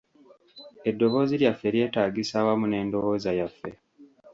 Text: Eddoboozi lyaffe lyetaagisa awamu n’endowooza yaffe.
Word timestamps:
Eddoboozi 0.89 1.35
lyaffe 1.41 1.67
lyetaagisa 1.73 2.33
awamu 2.41 2.65
n’endowooza 2.67 3.31
yaffe. 3.39 3.69